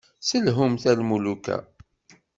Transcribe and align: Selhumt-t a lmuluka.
Selhumt-t 0.27 0.85
a 0.91 0.93
lmuluka. 0.99 1.57